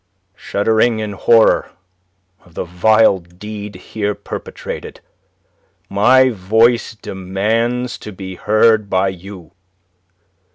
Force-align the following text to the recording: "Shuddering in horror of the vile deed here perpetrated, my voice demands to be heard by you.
"Shuddering 0.35 0.97
in 0.97 1.11
horror 1.11 1.73
of 2.43 2.55
the 2.55 2.63
vile 2.63 3.19
deed 3.19 3.75
here 3.75 4.15
perpetrated, 4.15 4.99
my 5.89 6.31
voice 6.31 6.95
demands 6.95 7.99
to 7.99 8.11
be 8.11 8.33
heard 8.33 8.89
by 8.89 9.09
you. 9.09 9.51